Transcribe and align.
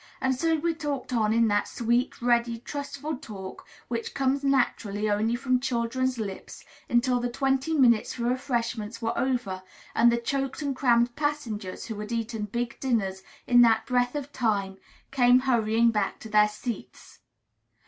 And 0.19 0.33
so 0.33 0.55
we 0.55 0.73
talked 0.73 1.13
on 1.13 1.31
in 1.31 1.47
that 1.49 1.67
sweet, 1.67 2.23
ready, 2.23 2.57
trustful 2.57 3.17
talk 3.17 3.67
which 3.87 4.15
comes 4.15 4.43
naturally 4.43 5.07
only 5.07 5.35
from 5.35 5.59
children's 5.59 6.17
lips, 6.17 6.65
until 6.89 7.19
the 7.19 7.29
"twenty 7.29 7.75
minutes 7.75 8.15
for 8.15 8.23
refreshments" 8.23 8.99
were 8.99 9.15
over, 9.15 9.61
and 9.93 10.11
the 10.11 10.17
choked 10.17 10.63
and 10.63 10.75
crammed 10.75 11.15
passengers, 11.15 11.85
who 11.85 11.99
had 11.99 12.11
eaten 12.11 12.45
big 12.45 12.79
dinners 12.79 13.21
in 13.45 13.61
that 13.61 13.85
breath 13.85 14.15
of 14.15 14.33
time, 14.33 14.79
came 15.11 15.41
hurrying 15.41 15.91
back 15.91 16.17
to 16.21 16.29
their 16.29 16.49
seats. 16.49 17.19